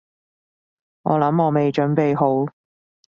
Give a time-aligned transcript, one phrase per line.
[1.03, 2.51] 我諗我未準備好